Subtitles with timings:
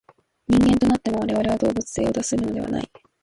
[0.47, 2.91] 人間となっても、我々は動物性を脱するのではない。